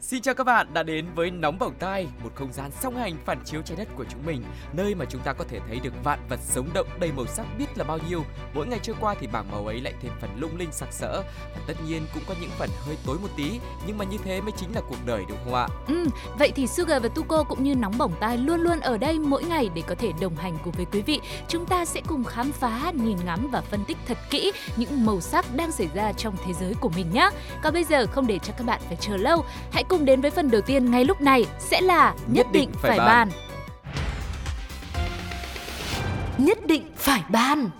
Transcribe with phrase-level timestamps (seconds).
[0.00, 3.16] Xin chào các bạn đã đến với Nóng Bỏng Tai, một không gian song hành
[3.24, 5.92] phản chiếu trái đất của chúng mình, nơi mà chúng ta có thể thấy được
[6.04, 8.24] vạn vật sống động đầy màu sắc biết là bao nhiêu.
[8.54, 11.22] Mỗi ngày trôi qua thì bảng màu ấy lại thêm phần lung linh sặc sỡ
[11.54, 14.40] và tất nhiên cũng có những phần hơi tối một tí, nhưng mà như thế
[14.40, 15.68] mới chính là cuộc đời đúng không ạ?
[15.88, 16.06] Ừ,
[16.38, 19.44] vậy thì Sugar và Tuko cũng như Nóng Bỏng Tai luôn luôn ở đây mỗi
[19.44, 21.20] ngày để có thể đồng hành cùng với quý vị.
[21.48, 25.20] Chúng ta sẽ cùng khám phá, nhìn ngắm và phân tích thật kỹ những màu
[25.20, 27.30] sắc đang xảy ra trong thế giới của mình nhé.
[27.62, 30.30] Còn bây giờ không để cho các bạn phải chờ lâu, hãy cùng đến với
[30.30, 33.28] phần đầu tiên ngay lúc này sẽ là Nhất, định, phải bàn.
[36.38, 37.70] Nhất định phải bàn.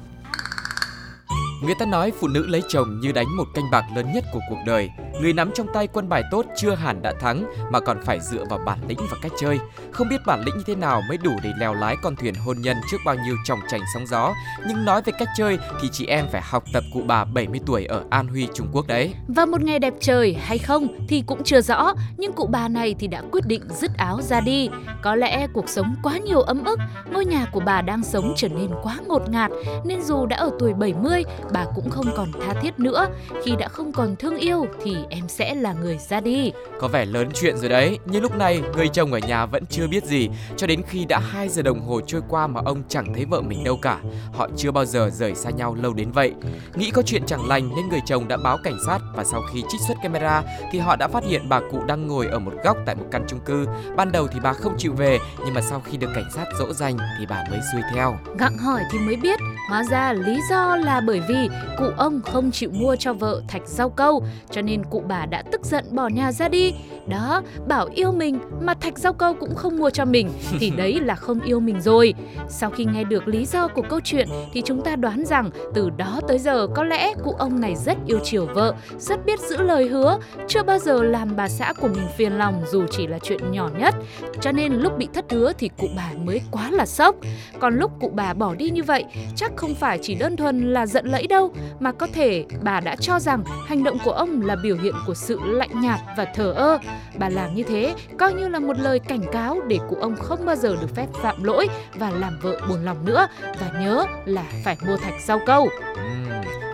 [1.63, 4.41] Người ta nói phụ nữ lấy chồng như đánh một canh bạc lớn nhất của
[4.51, 4.91] cuộc đời.
[5.21, 8.45] Người nắm trong tay quân bài tốt chưa hẳn đã thắng mà còn phải dựa
[8.51, 9.59] vào bản lĩnh và cách chơi.
[9.93, 12.57] Không biết bản lĩnh như thế nào mới đủ để lèo lái con thuyền hôn
[12.61, 14.35] nhân trước bao nhiêu tròng trành sóng gió.
[14.69, 17.85] Nhưng nói về cách chơi thì chị em phải học tập cụ bà 70 tuổi
[17.85, 19.15] ở An Huy, Trung Quốc đấy.
[19.29, 22.95] Và một ngày đẹp trời hay không thì cũng chưa rõ, nhưng cụ bà này
[22.99, 24.69] thì đã quyết định dứt áo ra đi.
[25.03, 26.79] Có lẽ cuộc sống quá nhiều ấm ức,
[27.13, 29.51] ngôi nhà của bà đang sống trở nên quá ngột ngạt,
[29.85, 33.07] nên dù đã ở tuổi 70, bà cũng không còn tha thiết nữa.
[33.45, 36.53] Khi đã không còn thương yêu thì em sẽ là người ra đi.
[36.81, 39.87] Có vẻ lớn chuyện rồi đấy, nhưng lúc này người chồng ở nhà vẫn chưa
[39.87, 43.15] biết gì cho đến khi đã 2 giờ đồng hồ trôi qua mà ông chẳng
[43.15, 43.99] thấy vợ mình đâu cả.
[44.33, 46.33] Họ chưa bao giờ rời xa nhau lâu đến vậy.
[46.75, 49.63] Nghĩ có chuyện chẳng lành nên người chồng đã báo cảnh sát và sau khi
[49.69, 52.77] trích xuất camera thì họ đã phát hiện bà cụ đang ngồi ở một góc
[52.87, 53.67] tại một căn chung cư.
[53.97, 56.73] Ban đầu thì bà không chịu về nhưng mà sau khi được cảnh sát dỗ
[56.73, 58.19] dành thì bà mới xuôi theo.
[58.39, 62.51] Gặng hỏi thì mới biết, hóa ra lý do là bởi vì cụ ông không
[62.51, 65.85] chịu mua cho vợ thạch rau câu, cho nên cụ cụ bà đã tức giận
[65.91, 66.75] bỏ nhà ra đi.
[67.09, 70.31] Đó, bảo yêu mình mà thạch rau câu cũng không mua cho mình
[70.61, 72.15] thì đấy là không yêu mình rồi.
[72.49, 75.91] Sau khi nghe được lý do của câu chuyện thì chúng ta đoán rằng từ
[75.91, 79.57] đó tới giờ có lẽ cụ ông này rất yêu chiều vợ, rất biết giữ
[79.57, 80.19] lời hứa,
[80.49, 83.71] chưa bao giờ làm bà xã của mình phiền lòng dù chỉ là chuyện nhỏ
[83.79, 83.95] nhất.
[84.41, 87.17] Cho nên lúc bị thất hứa thì cụ bà mới quá là sốc.
[87.61, 89.05] Còn lúc cụ bà bỏ đi như vậy,
[89.37, 92.97] chắc không phải chỉ đơn thuần là giận lẫy đâu, mà có thể bà đã
[92.97, 96.53] cho rằng hành động của ông là biểu hiện của sự lạnh nhạt và thờ
[96.53, 96.79] ơ.
[97.19, 100.47] Bà làm như thế coi như là một lời cảnh cáo để cụ ông không
[100.47, 103.27] bao giờ được phép phạm lỗi và làm vợ buồn lòng nữa.
[103.43, 105.69] Và nhớ là phải mua thạch rau câu.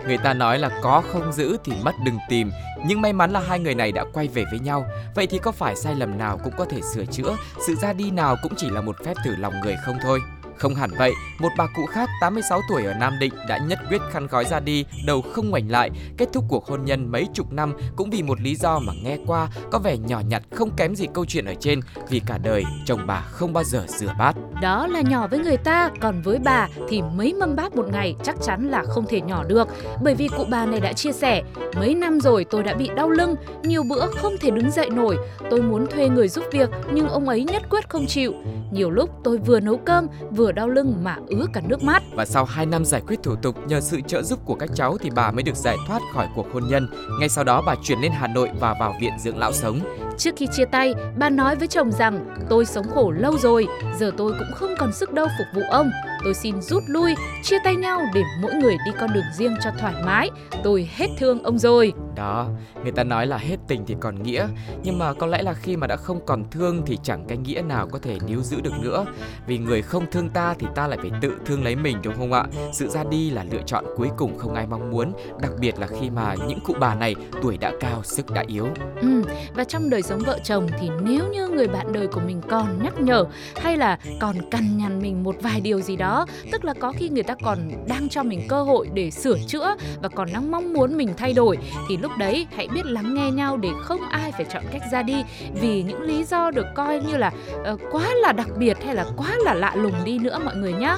[0.07, 2.51] Người ta nói là có không giữ thì mất đừng tìm,
[2.85, 4.85] Nhưng may mắn là hai người này đã quay về với nhau.
[5.15, 7.35] Vậy thì có phải sai lầm nào cũng có thể sửa chữa?
[7.67, 10.19] Sự ra đi nào cũng chỉ là một phép thử lòng người không thôi
[10.57, 14.01] không hẳn vậy, một bà cụ khác 86 tuổi ở Nam Định đã nhất quyết
[14.11, 17.53] khăn gói ra đi, đầu không ngoảnh lại, kết thúc cuộc hôn nhân mấy chục
[17.53, 20.95] năm cũng vì một lý do mà nghe qua có vẻ nhỏ nhặt không kém
[20.95, 24.35] gì câu chuyện ở trên, vì cả đời chồng bà không bao giờ rửa bát.
[24.61, 28.15] Đó là nhỏ với người ta, còn với bà thì mấy mâm bát một ngày
[28.23, 29.67] chắc chắn là không thể nhỏ được.
[30.03, 31.43] Bởi vì cụ bà này đã chia sẻ,
[31.75, 35.17] mấy năm rồi tôi đã bị đau lưng, nhiều bữa không thể đứng dậy nổi.
[35.49, 38.33] Tôi muốn thuê người giúp việc nhưng ông ấy nhất quyết không chịu.
[38.71, 42.03] Nhiều lúc tôi vừa nấu cơm vừa đau lưng mà ứa cả nước mắt.
[42.15, 44.97] Và sau 2 năm giải quyết thủ tục nhờ sự trợ giúp của các cháu
[44.97, 46.87] thì bà mới được giải thoát khỏi cuộc hôn nhân.
[47.19, 49.79] Ngay sau đó bà chuyển lên Hà Nội và vào viện dưỡng lão sống.
[50.17, 53.67] Trước khi chia tay, bà nói với chồng rằng tôi sống khổ lâu rồi,
[53.99, 55.91] giờ tôi cũng không còn sức đâu phục vụ ông.
[56.23, 59.69] Tôi xin rút lui, chia tay nhau để mỗi người đi con đường riêng cho
[59.79, 60.29] thoải mái.
[60.63, 61.93] Tôi hết thương ông rồi.
[62.15, 62.47] Đó,
[62.83, 64.47] người ta nói là hết tình thì còn nghĩa.
[64.83, 67.61] Nhưng mà có lẽ là khi mà đã không còn thương thì chẳng cái nghĩa
[67.61, 69.05] nào có thể níu giữ được nữa.
[69.47, 72.33] Vì người không thương ta thì ta lại phải tự thương lấy mình đúng không
[72.33, 72.45] ạ?
[72.73, 75.87] Sự ra đi là lựa chọn cuối cùng không ai mong muốn Đặc biệt là
[75.87, 78.67] khi mà những cụ bà này tuổi đã cao, sức đã yếu.
[79.01, 82.41] Ừ, và trong đời sống vợ chồng thì nếu như người bạn đời của mình
[82.49, 83.25] còn nhắc nhở
[83.55, 87.09] hay là còn cằn nhằn mình một vài điều gì đó, tức là có khi
[87.09, 87.57] người ta còn
[87.87, 91.33] đang cho mình cơ hội để sửa chữa và còn đang mong muốn mình thay
[91.33, 91.57] đổi
[91.89, 95.03] thì lúc đấy hãy biết lắng nghe nhau để không ai phải chọn cách ra
[95.03, 95.23] đi
[95.61, 97.31] vì những lý do được coi như là
[97.73, 100.73] uh, quá là đặc biệt hay là quá là lạ lùng đi nữa mọi người
[100.73, 100.95] nhé.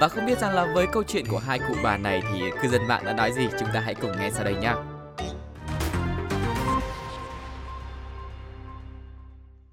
[0.00, 2.68] Và không biết rằng là với câu chuyện của hai cụ bà này thì cư
[2.68, 4.74] dân mạng đã nói gì chúng ta hãy cùng nghe sau đây nhé.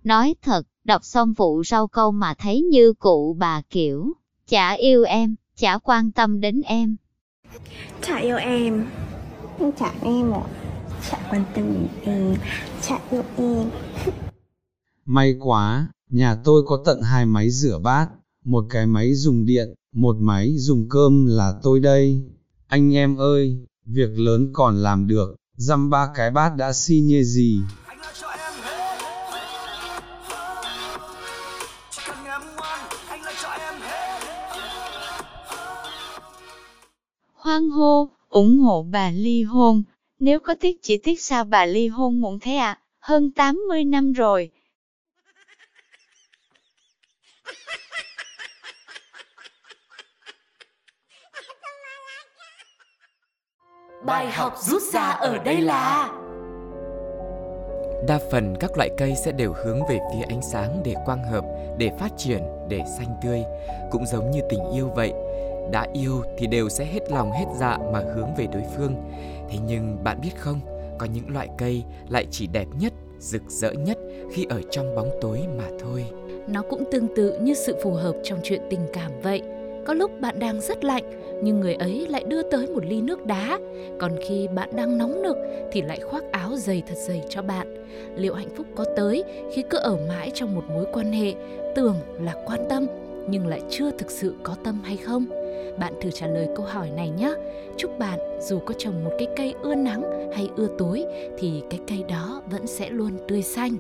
[0.04, 4.14] Nói thật, đọc xong vụ rau câu mà thấy như cụ bà kiểu,
[4.48, 6.96] chả yêu em, chả quan tâm đến em.
[8.02, 8.86] Chả yêu em
[9.80, 10.59] Chả em ạ
[11.10, 12.36] Chả quan tâm đến em
[12.82, 13.70] Chả yêu em
[15.06, 18.08] May quá, nhà tôi có tận hai máy rửa bát,
[18.46, 22.24] một cái máy dùng điện, một máy dùng cơm là tôi đây.
[22.68, 27.24] Anh em ơi, việc lớn còn làm được, dăm ba cái bát đã si nhê
[27.24, 27.62] gì.
[37.34, 39.84] Hoan hô, ủng hộ bà ly hôn.
[40.20, 42.80] Nếu có tiếc chỉ tiếc sao bà ly hôn muộn thế ạ, à?
[43.00, 44.52] hơn 80 năm rồi.
[54.06, 56.10] Bài học rút ra ở đây là
[58.08, 61.46] Đa phần các loại cây sẽ đều hướng về phía ánh sáng để quang hợp,
[61.78, 63.44] để phát triển, để xanh tươi.
[63.92, 65.14] Cũng giống như tình yêu vậy,
[65.72, 68.96] đã yêu thì đều sẽ hết lòng hết dạ mà hướng về đối phương.
[69.50, 70.60] Thế nhưng bạn biết không,
[70.98, 73.98] có những loại cây lại chỉ đẹp nhất, rực rỡ nhất
[74.32, 76.06] khi ở trong bóng tối mà thôi.
[76.48, 79.42] Nó cũng tương tự như sự phù hợp trong chuyện tình cảm vậy.
[79.86, 81.04] Có lúc bạn đang rất lạnh,
[81.44, 83.60] nhưng người ấy lại đưa tới một ly nước đá.
[84.00, 85.38] Còn khi bạn đang nóng nực
[85.72, 87.86] thì lại khoác áo dày thật dày cho bạn.
[88.16, 89.24] Liệu hạnh phúc có tới
[89.54, 91.34] khi cứ ở mãi trong một mối quan hệ,
[91.76, 92.88] tưởng là quan tâm
[93.30, 95.26] nhưng lại chưa thực sự có tâm hay không?
[95.80, 97.34] Bạn thử trả lời câu hỏi này nhé.
[97.78, 101.06] Chúc bạn, dù có trồng một cái cây ưa nắng hay ưa tối,
[101.40, 103.78] thì cái cây đó vẫn sẽ luôn tươi xanh.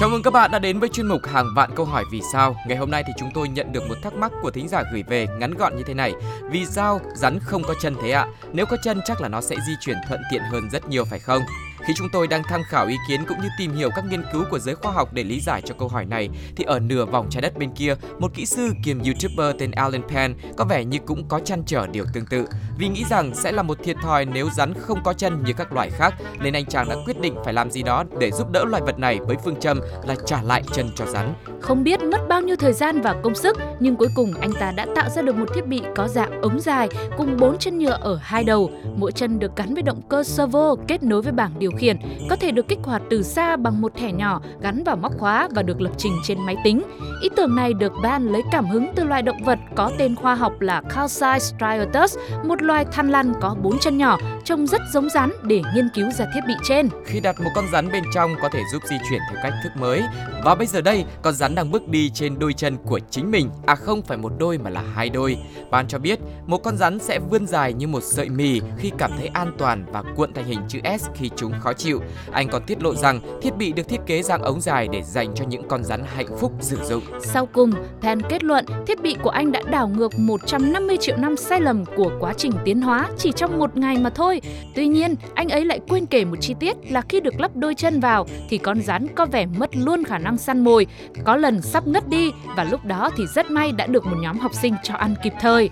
[0.00, 2.56] Chào mừng các bạn đã đến với chuyên mục hàng vạn câu hỏi vì sao.
[2.66, 5.02] Ngày hôm nay thì chúng tôi nhận được một thắc mắc của thính giả gửi
[5.08, 6.12] về ngắn gọn như thế này.
[6.50, 8.26] Vì sao rắn không có chân thế ạ?
[8.52, 11.18] Nếu có chân chắc là nó sẽ di chuyển thuận tiện hơn rất nhiều, phải
[11.18, 11.42] không?
[11.88, 14.44] Khi chúng tôi đang tham khảo ý kiến cũng như tìm hiểu các nghiên cứu
[14.50, 17.26] của giới khoa học để lý giải cho câu hỏi này, thì ở nửa vòng
[17.30, 20.98] trái đất bên kia, một kỹ sư kiêm YouTuber tên Alan Penn có vẻ như
[21.06, 22.46] cũng có chăn trở điều tương tự.
[22.78, 25.72] Vì nghĩ rằng sẽ là một thiệt thòi nếu rắn không có chân như các
[25.72, 28.64] loài khác, nên anh chàng đã quyết định phải làm gì đó để giúp đỡ
[28.64, 31.34] loài vật này với phương châm là trả lại chân cho rắn.
[31.60, 34.72] Không biết mất bao nhiêu thời gian và công sức, nhưng cuối cùng anh ta
[34.76, 37.98] đã tạo ra được một thiết bị có dạng ống dài cùng bốn chân nhựa
[38.00, 38.70] ở hai đầu.
[38.96, 41.98] Mỗi chân được gắn với động cơ servo kết nối với bảng điều khiển,
[42.30, 45.48] có thể được kích hoạt từ xa bằng một thẻ nhỏ gắn vào móc khóa
[45.50, 46.82] và được lập trình trên máy tính.
[47.22, 50.34] Ý tưởng này được ban lấy cảm hứng từ loài động vật có tên khoa
[50.34, 55.08] học là Calcite striatus, một loài than lăn có bốn chân nhỏ, trông rất giống
[55.10, 56.88] rắn để nghiên cứu ra thiết bị trên.
[57.04, 59.72] Khi đặt một con rắn bên trong có thể giúp di chuyển theo cách thức
[59.76, 60.02] mới.
[60.44, 63.50] Và bây giờ đây, con rắn đang bước đi trên đôi chân của chính mình.
[63.66, 65.38] À không phải một đôi mà là hai đôi.
[65.70, 69.10] Ban cho biết, một con rắn sẽ vươn dài như một sợi mì khi cảm
[69.18, 72.00] thấy an toàn và cuộn thành hình chữ S khi chúng khó chịu.
[72.32, 75.34] Anh còn tiết lộ rằng thiết bị được thiết kế dạng ống dài để dành
[75.34, 77.02] cho những con rắn hạnh phúc sử dụng.
[77.20, 81.36] Sau cùng, Penn kết luận thiết bị của anh đã đảo ngược 150 triệu năm
[81.36, 84.40] sai lầm của quá trình tiến hóa chỉ trong một ngày mà thôi.
[84.74, 87.74] Tuy nhiên, anh ấy lại quên kể một chi tiết là khi được lắp đôi
[87.74, 90.86] chân vào thì con rắn có vẻ mất luôn khả năng săn mồi,
[91.24, 94.38] có lần sắp ngất đi và lúc đó thì rất may đã được một nhóm
[94.38, 95.70] học sinh cho ăn kịp thời.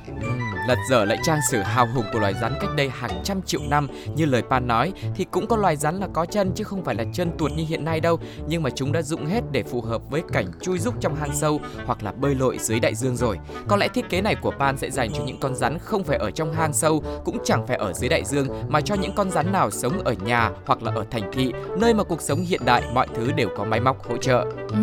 [0.66, 3.60] Lật dở lại trang sử hào hùng của loài rắn cách đây hàng trăm triệu
[3.68, 3.88] năm.
[4.16, 6.94] Như lời Pan nói thì cũng có loài rắn là có chân chứ không phải
[6.94, 8.18] là chân tuột như hiện nay đâu.
[8.48, 11.34] Nhưng mà chúng đã dụng hết để phù hợp với cảnh chui rúc trong hang
[11.34, 13.38] sâu hoặc là bơi lội dưới đại dương rồi.
[13.68, 16.18] Có lẽ thiết kế này của Pan sẽ dành cho những con rắn không phải
[16.18, 19.30] ở trong hang sâu cũng chẳng phải ở dưới đại dương mà cho những con
[19.30, 22.60] rắn nào sống ở nhà hoặc là ở thành thị nơi mà cuộc sống hiện
[22.64, 24.44] đại mọi thứ đều có máy móc hỗ trợ.
[24.68, 24.76] Ừ,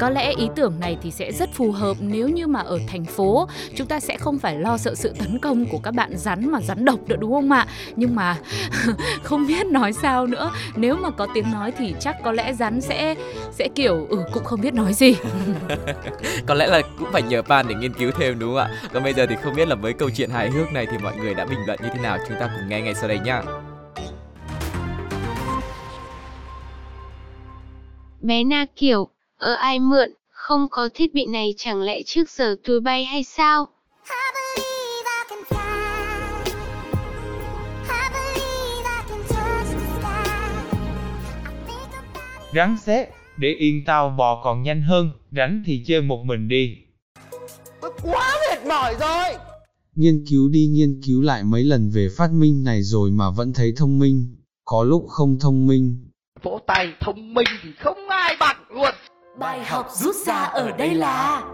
[0.00, 3.04] có lẽ ý tưởng này thì sẽ rất phù hợp nếu như mà ở thành
[3.04, 3.48] phố.
[3.76, 6.60] Chúng ta sẽ không phải lo sợ sự tấn công của các bạn rắn mà
[6.60, 7.66] rắn độc nữa đúng không ạ?
[7.96, 8.36] Nhưng mà
[9.22, 10.52] không biết nói sao nữa.
[10.76, 13.14] Nếu mà có tiếng nói thì chắc có lẽ rắn sẽ
[13.52, 15.16] sẽ kiểu ừ cũng không biết nói gì.
[16.46, 18.70] Có lẽ là cũng phải nhờ Pan để nghiên cứu thêm đúng không ạ?
[18.92, 21.16] Còn bây giờ thì không biết là với câu chuyện hài hước này thì mọi
[21.16, 22.18] người đã bình luận như thế nào?
[22.28, 23.42] Chúng ta cùng nghe ngay sau đây nhá.
[28.20, 32.56] Bé Na kiểu, ở ai mượn, không có thiết bị này chẳng lẽ trước giờ
[32.64, 33.68] tôi bay hay sao?
[42.56, 46.76] Rắn xé, để yên tao bò còn nhanh hơn, rảnh thì chơi một mình đi.
[47.80, 49.40] Tôi quá mệt mỏi rồi.
[49.94, 53.52] Nghiên cứu đi nghiên cứu lại mấy lần về phát minh này rồi mà vẫn
[53.52, 56.10] thấy thông minh, có lúc không thông minh.
[56.42, 58.94] Vỗ tay thông minh thì không ai bằng luôn.
[59.38, 61.44] Bài học rút ra ở đây là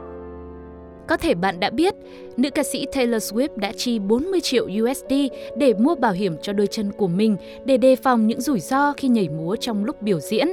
[1.09, 1.95] có thể bạn đã biết,
[2.37, 5.13] nữ ca sĩ Taylor Swift đã chi 40 triệu USD
[5.57, 8.93] để mua bảo hiểm cho đôi chân của mình để đề phòng những rủi ro
[8.93, 10.49] khi nhảy múa trong lúc biểu diễn.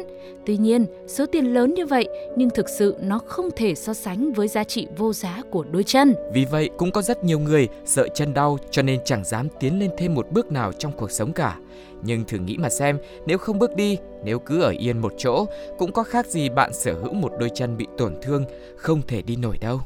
[0.46, 4.32] Tuy nhiên, số tiền lớn như vậy nhưng thực sự nó không thể so sánh
[4.32, 6.16] với giá trị vô giá của đôi chân.
[6.34, 9.80] Vì vậy, cũng có rất nhiều người sợ chân đau cho nên chẳng dám tiến
[9.80, 11.58] lên thêm một bước nào trong cuộc sống cả.
[12.04, 15.46] Nhưng thử nghĩ mà xem, nếu không bước đi, nếu cứ ở yên một chỗ,
[15.78, 19.22] cũng có khác gì bạn sở hữu một đôi chân bị tổn thương, không thể
[19.22, 19.80] đi nổi đâu.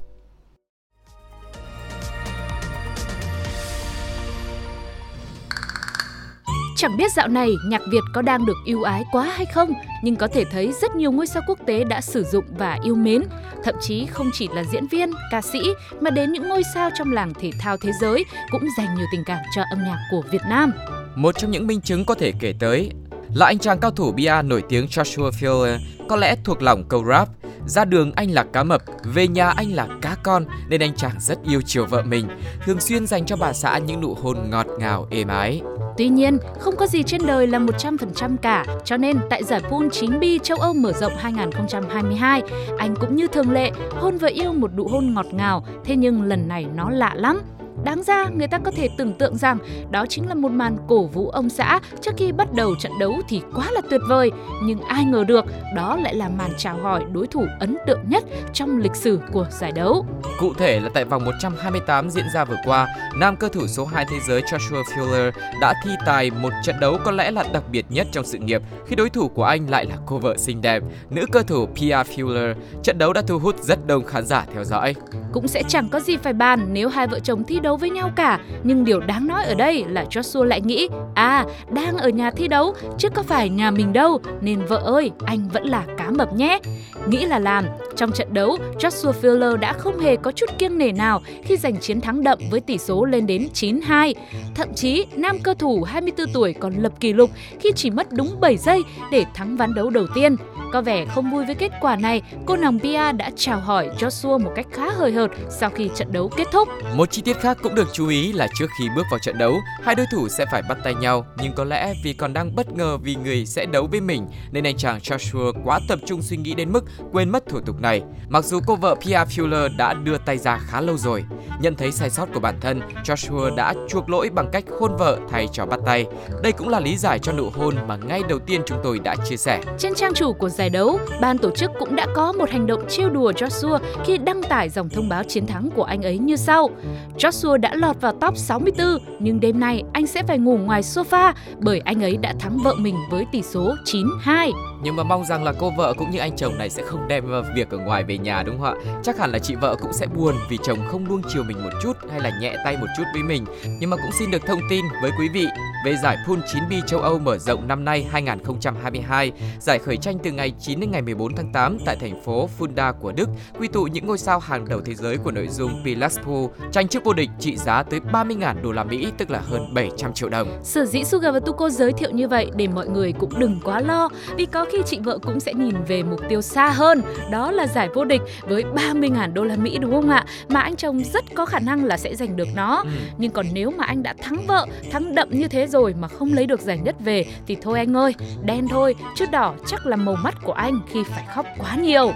[6.84, 10.16] Chẳng biết dạo này nhạc Việt có đang được ưu ái quá hay không, nhưng
[10.16, 13.22] có thể thấy rất nhiều ngôi sao quốc tế đã sử dụng và yêu mến.
[13.64, 15.60] Thậm chí không chỉ là diễn viên, ca sĩ
[16.02, 19.24] mà đến những ngôi sao trong làng thể thao thế giới cũng dành nhiều tình
[19.26, 20.72] cảm cho âm nhạc của Việt Nam.
[21.16, 22.92] Một trong những minh chứng có thể kể tới
[23.34, 25.78] là anh chàng cao thủ bia nổi tiếng Joshua Fielder
[26.10, 27.30] có lẽ thuộc lòng câu rap
[27.68, 31.16] ra đường anh là cá mập, về nhà anh là cá con nên anh chàng
[31.20, 32.28] rất yêu chiều vợ mình,
[32.66, 35.62] thường xuyên dành cho bà xã những nụ hôn ngọt ngào êm ái.
[35.98, 39.88] Tuy nhiên, không có gì trên đời là 100% cả, cho nên tại giải pool
[39.92, 42.42] chính bi châu Âu mở rộng 2022,
[42.78, 46.22] anh cũng như thường lệ hôn vợ yêu một nụ hôn ngọt ngào, thế nhưng
[46.22, 47.42] lần này nó lạ lắm.
[47.84, 49.58] Đáng ra người ta có thể tưởng tượng rằng
[49.92, 53.14] đó chính là một màn cổ vũ ông xã trước khi bắt đầu trận đấu
[53.30, 54.32] thì quá là tuyệt vời.
[54.64, 58.24] Nhưng ai ngờ được đó lại là màn chào hỏi đối thủ ấn tượng nhất
[58.54, 60.06] trong lịch sử của giải đấu.
[60.40, 64.06] Cụ thể là tại vòng 128 diễn ra vừa qua, nam cơ thủ số 2
[64.10, 67.86] thế giới Joshua Fuller đã thi tài một trận đấu có lẽ là đặc biệt
[67.90, 70.84] nhất trong sự nghiệp khi đối thủ của anh lại là cô vợ xinh đẹp,
[71.10, 72.54] nữ cơ thủ Pia Fuller.
[72.84, 74.96] Trận đấu đã thu hút rất đông khán giả theo dõi.
[75.32, 78.12] Cũng sẽ chẳng có gì phải bàn nếu hai vợ chồng thi đấu với nhau
[78.16, 78.40] cả.
[78.64, 82.48] Nhưng điều đáng nói ở đây là Joshua lại nghĩ, à, đang ở nhà thi
[82.48, 86.34] đấu, chứ có phải nhà mình đâu, nên vợ ơi, anh vẫn là cá mập
[86.34, 86.60] nhé.
[87.08, 87.66] Nghĩ là làm,
[87.96, 91.78] trong trận đấu, Joshua Filler đã không hề có chút kiêng nể nào khi giành
[91.78, 94.14] chiến thắng đậm với tỷ số lên đến 9-2.
[94.56, 98.40] Thậm chí, nam cơ thủ 24 tuổi còn lập kỷ lục khi chỉ mất đúng
[98.40, 100.36] 7 giây để thắng ván đấu đầu tiên.
[100.72, 104.40] Có vẻ không vui với kết quả này, cô nàng Pia đã chào hỏi Joshua
[104.40, 106.70] một cách khá hời hợt sau khi trận đấu kết thúc.
[106.96, 109.62] Một chi tiết khác cũng được chú ý là trước khi bước vào trận đấu,
[109.84, 112.74] hai đối thủ sẽ phải bắt tay nhau, nhưng có lẽ vì còn đang bất
[112.74, 116.38] ngờ vì người sẽ đấu với mình nên anh chàng Joshua quá tập trung suy
[116.38, 118.02] nghĩ đến mức quên mất thủ tục này.
[118.30, 121.24] Mặc dù cô vợ Pia Fuller đã đưa tay ra khá lâu rồi,
[121.62, 125.20] nhận thấy sai sót của bản thân, Joshua đã chuộc lỗi bằng cách hôn vợ
[125.30, 126.06] thay cho bắt tay.
[126.44, 129.16] Đây cũng là lý giải cho nụ hôn mà ngay đầu tiên chúng tôi đã
[129.26, 129.62] chia sẻ.
[129.78, 132.86] Trên trang chủ của giải đấu, ban tổ chức cũng đã có một hành động
[132.90, 136.36] trêu đùa Joshua khi đăng tải dòng thông báo chiến thắng của anh ấy như
[136.36, 136.70] sau.
[137.18, 138.88] Joshua đã lọt vào top 64,
[139.20, 142.74] nhưng đêm nay anh sẽ phải ngủ ngoài sofa bởi anh ấy đã thắng vợ
[142.78, 144.52] mình với tỷ số 9-2.
[144.84, 147.26] Nhưng mà mong rằng là cô vợ cũng như anh chồng này sẽ không đem
[147.56, 149.00] việc ở ngoài về nhà đúng không ạ?
[149.04, 151.70] Chắc hẳn là chị vợ cũng sẽ buồn vì chồng không nuông chiều mình một
[151.82, 153.46] chút hay là nhẹ tay một chút với mình.
[153.80, 155.48] Nhưng mà cũng xin được thông tin với quý vị
[155.86, 159.32] về giải Pool 9B châu Âu mở rộng năm nay 2022.
[159.60, 162.94] Giải khởi tranh từ ngày 9 đến ngày 14 tháng 8 tại thành phố Fulda
[162.94, 163.30] của Đức,
[163.60, 166.88] quy tụ những ngôi sao hàng đầu thế giới của nội dung Pilates Pool, tranh
[166.88, 170.30] chức vô địch trị giá tới 30.000 đô la Mỹ, tức là hơn 700 triệu
[170.30, 170.48] đồng.
[170.64, 173.82] Sở dĩ Suga và Tuko giới thiệu như vậy để mọi người cũng đừng quá
[173.82, 177.52] lo, vì có khi chị vợ cũng sẽ nhìn về mục tiêu xa hơn, đó
[177.52, 180.26] là giải vô địch với 30.000 đô la Mỹ đúng không ạ?
[180.50, 182.82] Mà anh chồng rất có khả năng là sẽ giành được nó.
[182.84, 182.90] Ừ.
[183.18, 186.34] Nhưng còn nếu mà anh đã thắng vợ, thắng đậm như thế rồi mà không
[186.34, 189.96] lấy được giải nhất về thì thôi anh ơi, đen thôi, chứ đỏ chắc là
[189.96, 192.14] màu mắt của anh khi phải khóc quá nhiều.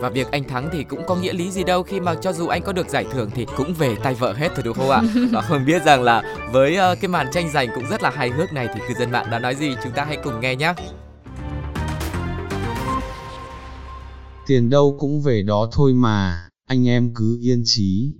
[0.00, 2.46] Và việc anh thắng thì cũng có nghĩa lý gì đâu khi mà cho dù
[2.46, 5.02] anh có được giải thưởng thì cũng về tay vợ hết thôi đúng không ạ?
[5.32, 8.30] Và không biết rằng là với uh, cái màn tranh giành cũng rất là hài
[8.30, 10.74] hước này thì cư dân mạng đã nói gì chúng ta hãy cùng nghe nhé.
[14.46, 18.12] Tiền đâu cũng về đó thôi mà, anh em cứ yên trí.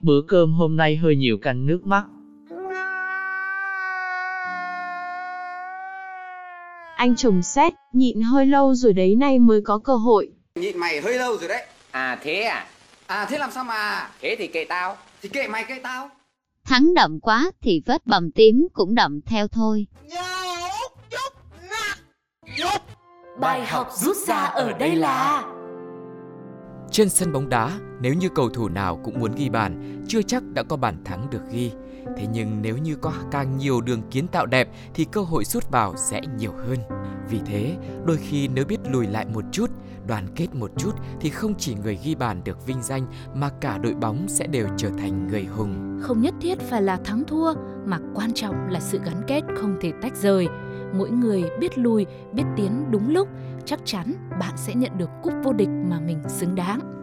[0.00, 2.04] Bữa cơm hôm nay hơi nhiều canh nước mắt.
[6.96, 10.30] Anh chồng xét, nhịn hơi lâu rồi đấy nay mới có cơ hội.
[10.54, 11.66] Nhịn mày hơi lâu rồi đấy.
[11.96, 12.66] À thế à?
[13.06, 14.10] À thế làm sao mà?
[14.20, 14.96] Thế thì kệ tao.
[15.22, 16.10] Thì kệ mày kệ tao.
[16.64, 19.86] Thắng đậm quá thì vết bầm tím cũng đậm theo thôi.
[23.40, 25.44] Bài học rút ra ở đây là
[26.90, 30.42] trên sân bóng đá, nếu như cầu thủ nào cũng muốn ghi bàn, chưa chắc
[30.54, 31.72] đã có bàn thắng được ghi.
[32.16, 35.70] Thế nhưng nếu như có càng nhiều đường kiến tạo đẹp thì cơ hội rút
[35.70, 36.78] vào sẽ nhiều hơn.
[37.30, 39.70] Vì thế, đôi khi nếu biết lùi lại một chút,
[40.06, 43.78] đoàn kết một chút thì không chỉ người ghi bàn được vinh danh mà cả
[43.78, 46.00] đội bóng sẽ đều trở thành người hùng.
[46.02, 47.54] Không nhất thiết phải là thắng thua,
[47.86, 50.48] mà quan trọng là sự gắn kết không thể tách rời.
[50.94, 53.28] Mỗi người biết lùi, biết tiến đúng lúc,
[53.64, 56.95] chắc chắn bạn sẽ nhận được cúp vô địch mà mình xứng đáng.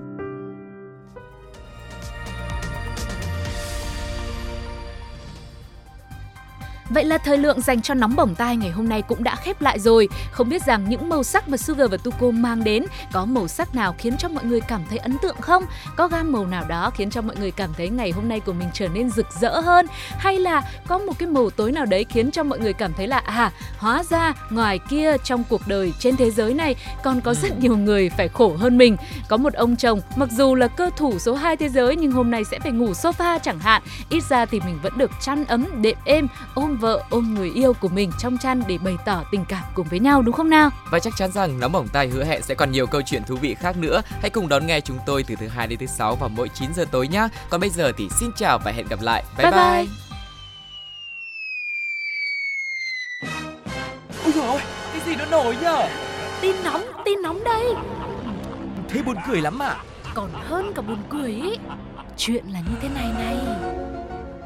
[6.93, 9.61] Vậy là thời lượng dành cho nóng bỏng tai ngày hôm nay cũng đã khép
[9.61, 10.09] lại rồi.
[10.31, 13.75] Không biết rằng những màu sắc mà Sugar và Tuko mang đến có màu sắc
[13.75, 15.63] nào khiến cho mọi người cảm thấy ấn tượng không?
[15.95, 18.53] Có gam màu nào đó khiến cho mọi người cảm thấy ngày hôm nay của
[18.53, 19.87] mình trở nên rực rỡ hơn?
[20.17, 23.07] Hay là có một cái màu tối nào đấy khiến cho mọi người cảm thấy
[23.07, 27.33] là à, hóa ra ngoài kia trong cuộc đời trên thế giới này còn có
[27.33, 28.97] rất nhiều người phải khổ hơn mình.
[29.29, 32.31] Có một ông chồng mặc dù là cơ thủ số 2 thế giới nhưng hôm
[32.31, 33.81] nay sẽ phải ngủ sofa chẳng hạn.
[34.09, 37.73] Ít ra thì mình vẫn được chăn ấm, đệm êm, ôm vợ, ôm người yêu
[37.73, 40.69] của mình trong chăn để bày tỏ tình cảm cùng với nhau đúng không nào?
[40.91, 43.35] Và chắc chắn rằng nóng bỏng tai hứa hẹn sẽ còn nhiều câu chuyện thú
[43.35, 44.01] vị khác nữa.
[44.21, 46.73] Hãy cùng đón nghe chúng tôi từ thứ hai đến thứ sáu vào mỗi 9
[46.73, 47.27] giờ tối nhé.
[47.49, 49.23] Còn bây giờ thì xin chào và hẹn gặp lại.
[49.37, 49.59] Bye bye.
[49.59, 49.85] Bye bye.
[49.85, 49.93] bye.
[54.23, 54.59] Ôi dồi ôi,
[54.93, 55.87] cái gì nó nổi nhở?
[56.41, 57.65] Tin nóng, tin nóng đây.
[58.89, 59.75] Thế buồn cười lắm à?
[60.13, 61.57] Còn hơn cả buồn cười ý.
[62.17, 63.37] Chuyện là như thế này này.